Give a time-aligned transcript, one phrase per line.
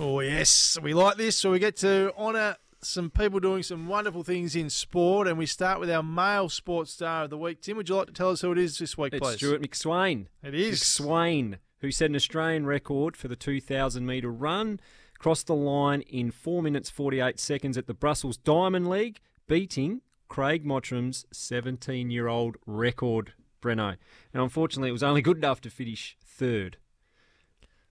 [0.00, 0.76] Oh, yes.
[0.82, 1.36] We like this.
[1.36, 5.28] So we get to honour some people doing some wonderful things in sport.
[5.28, 7.60] And we start with our male sports star of the week.
[7.60, 9.36] Tim, would you like to tell us who it is this week, It's please?
[9.36, 10.26] Stewart McSweyn.
[10.42, 10.80] It is.
[10.80, 14.80] McSwain, who set an Australian record for the 2,000 metre run,
[15.18, 20.66] crossed the line in 4 minutes 48 seconds at the Brussels Diamond League, beating Craig
[20.66, 23.32] Mottram's 17 year old record,
[23.62, 23.96] Breno.
[24.32, 26.78] And unfortunately, it was only good enough to finish third.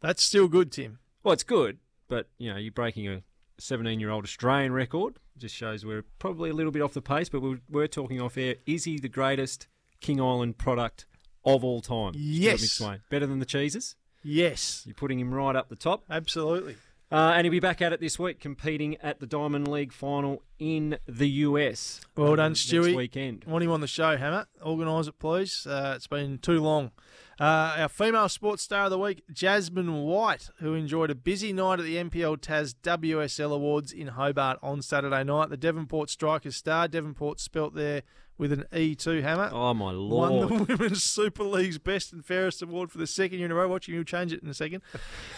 [0.00, 0.98] That's still good, Tim.
[1.24, 1.78] Well, it's good,
[2.08, 3.22] but you know, you're breaking a
[3.58, 5.18] 17 year old Australian record.
[5.38, 8.38] Just shows we're probably a little bit off the pace, but we're, we're talking off
[8.38, 8.56] air.
[8.66, 9.68] Is he the greatest
[10.00, 11.06] King Island product
[11.44, 12.12] of all time?
[12.16, 12.82] Yes.
[13.10, 13.96] Better than the cheeses?
[14.22, 14.82] Yes.
[14.86, 16.04] You're putting him right up the top.
[16.10, 16.76] Absolutely.
[17.10, 20.42] Uh, and he'll be back at it this week, competing at the Diamond League final
[20.58, 22.00] in the US.
[22.16, 22.96] Well uh, done, Stewie.
[22.96, 23.44] weekend.
[23.44, 24.46] Want him on the show, Hammer?
[24.60, 25.66] Organise it, please.
[25.68, 26.90] Uh, it's been too long.
[27.38, 31.78] Uh, our female sports star of the week, Jasmine White, who enjoyed a busy night
[31.78, 35.50] at the NPL Tas WSL Awards in Hobart on Saturday night.
[35.50, 38.02] The Devonport Strikers star, Devonport spelt there
[38.38, 39.50] with an E2 hammer.
[39.52, 40.30] Oh, my Lord.
[40.30, 43.54] Won the Women's Super League's Best and Fairest Award for the second year in a
[43.54, 43.68] row.
[43.68, 44.82] Watching you change it in a second.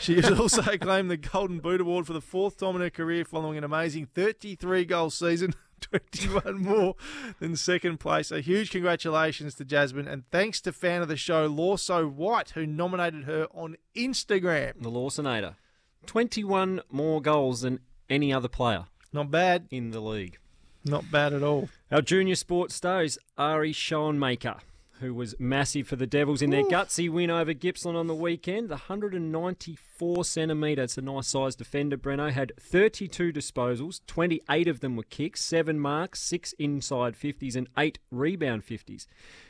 [0.00, 3.24] She has also claimed the Golden Boot Award for the fourth time in her career
[3.24, 5.54] following an amazing 33 goal season.
[5.80, 6.94] 21 more
[7.40, 8.30] than second place.
[8.30, 12.64] A huge congratulations to Jasmine and thanks to fan of the show Lawso White who
[12.64, 14.80] nominated her on Instagram.
[14.82, 15.56] The Lawsonator.
[16.06, 19.66] 21 more goals than any other player Not bad.
[19.70, 20.38] in the league.
[20.84, 21.70] Not bad at all.
[21.90, 24.60] Our junior sports star is Ari Schoenmaker,
[25.00, 28.68] who was massive for the Devils in their gutsy win over Gippsland on the weekend.
[28.68, 34.94] The 194 centimetre, it's a nice sized defender, Breno, had 32 disposals, 28 of them
[34.96, 39.06] were kicks, 7 marks, 6 inside 50s, and 8 rebound 50s.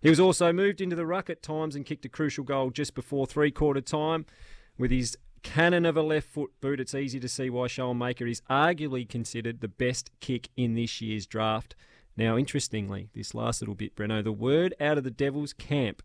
[0.00, 2.94] He was also moved into the ruck at times and kicked a crucial goal just
[2.94, 4.26] before three quarter time.
[4.78, 8.42] With his cannon of a left foot boot, it's easy to see why Schoenmaker is
[8.50, 11.74] arguably considered the best kick in this year's draft.
[12.16, 16.02] Now, interestingly, this last little bit, Breno, the word out of the Devils' camp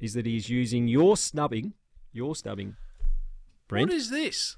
[0.00, 1.74] is that he's using your snubbing,
[2.12, 2.76] your stubbing,
[3.68, 4.56] Brent, What is this?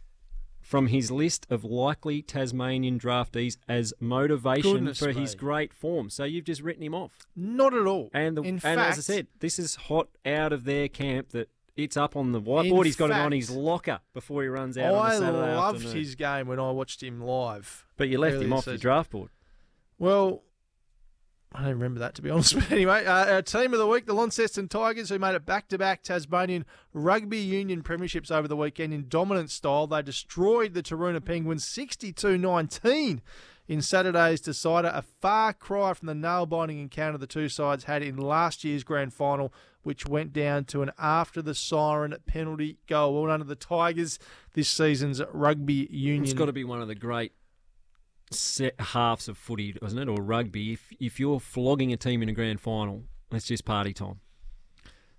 [0.61, 6.11] from his list of likely Tasmanian draftees as motivation Goodness for his great form.
[6.11, 7.13] So you've just written him off.
[7.35, 8.11] Not at all.
[8.13, 11.31] And, the, in and fact, as I said, this is hot out of their camp
[11.31, 12.85] that it's up on the whiteboard.
[12.87, 15.97] He's got it on his locker before he runs out I loved afternoon.
[15.97, 17.87] his game when I watched him live.
[17.97, 18.81] But you left him off your season.
[18.83, 19.31] draft board.
[19.97, 20.43] Well,
[21.53, 22.55] I don't remember that to be honest.
[22.57, 26.03] But anyway, uh, our team of the week, the Launceston Tigers, who made it back-to-back
[26.03, 29.87] Tasmanian Rugby Union premierships over the weekend in dominant style.
[29.87, 33.21] They destroyed the Taroona Penguins 62-19
[33.69, 38.17] in Saturday's decider, a far cry from the nail-biting encounter the two sides had in
[38.17, 39.53] last year's grand final,
[39.83, 43.15] which went down to an after-the-siren penalty goal.
[43.15, 44.19] Well done to the Tigers
[44.55, 46.25] this season's Rugby Union.
[46.25, 47.33] It's got to be one of the great
[48.31, 50.73] set halves of footy, wasn't it, or rugby?
[50.73, 54.21] If if you're flogging a team in a grand final, it's just party time.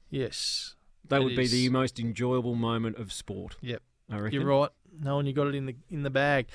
[0.09, 0.75] Yes.
[1.07, 3.57] That would be the most enjoyable moment of sport.
[3.61, 3.81] Yep.
[4.11, 4.41] I reckon.
[4.41, 4.69] You're right.
[5.01, 6.47] Knowing you got it in the in the bag.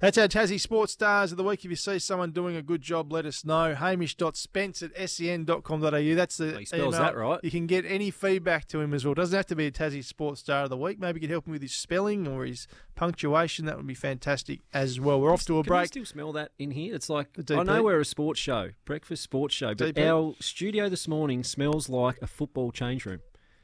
[0.00, 1.64] That's our Tassie Sports Stars of the week.
[1.64, 3.74] If you see someone doing a good job, let us know.
[3.74, 6.14] Hamish.spence at sen.com.au.
[6.14, 7.00] That's the Well, he spells email.
[7.02, 7.40] that right.
[7.44, 9.14] You can get any feedback to him as well.
[9.14, 10.98] Doesn't have to be a Tassie Sports Star of the week.
[10.98, 12.66] Maybe you can help him with his spelling or his
[12.96, 13.66] punctuation.
[13.66, 15.20] That would be fantastic as well.
[15.20, 15.92] We're off to a break.
[15.92, 16.94] Can you still smell that in here?
[16.94, 20.04] It's like I know we're a sports show, breakfast sports show, but DP?
[20.08, 23.20] our studio this morning smells like a football change room.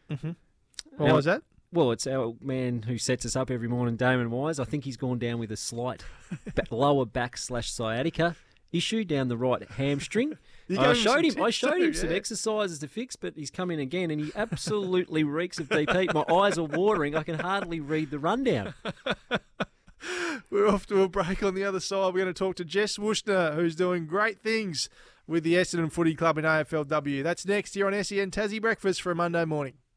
[0.08, 1.42] Why Now- was that?
[1.70, 4.58] Well, it's our man who sets us up every morning, Damon Wise.
[4.58, 6.02] I think he's gone down with a slight
[6.70, 8.36] lower back slash sciatica
[8.72, 10.38] issue down the right hamstring.
[10.78, 11.42] I showed him.
[11.42, 14.32] I showed too, him some exercises to fix, but he's come in again, and he
[14.36, 16.12] absolutely reeks of DP.
[16.12, 17.16] My eyes are watering.
[17.16, 18.74] I can hardly read the rundown.
[20.50, 22.14] We're off to a break on the other side.
[22.14, 24.88] We're going to talk to Jess Wuetschner, who's doing great things
[25.26, 27.22] with the Essendon Footy Club in AFLW.
[27.22, 29.74] That's next here on SEN Tassie Breakfast for a Monday morning.